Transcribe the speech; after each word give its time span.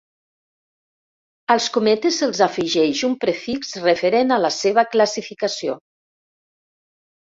Als 1.55 1.67
cometes 1.75 2.17
se'ls 2.23 2.43
afegeix 2.47 3.05
un 3.11 3.15
prefix 3.27 3.79
referent 3.87 4.37
a 4.39 4.43
la 4.49 4.55
seva 4.61 4.89
classificació. 4.99 5.83